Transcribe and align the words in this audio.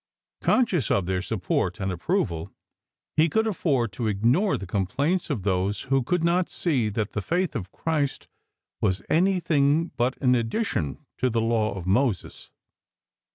Conscious 0.41 0.89
of 0.89 1.05
their 1.05 1.21
support 1.21 1.79
and 1.79 1.91
ap 1.91 1.99
pioval, 2.01 2.51
he 3.15 3.29
could 3.29 3.45
ahord 3.45 3.91
to 3.91 4.07
ignore 4.07 4.57
the 4.57 4.65
com 4.65 4.87
plaints 4.87 5.29
of 5.29 5.43
those 5.43 5.81
who 5.81 6.01
could 6.01 6.23
not 6.23 6.49
see 6.49 6.89
that 6.89 7.11
the 7.11 7.21
faith 7.21 7.55
of 7.55 7.71
Christ 7.71 8.27
was 8.81 9.03
anything 9.11 9.91
but 9.97 10.17
an 10.19 10.33
addition 10.33 11.05
to 11.19 11.29
the 11.29 11.39
Law 11.41 11.75
of 11.75 11.85
Moses. 11.85 12.49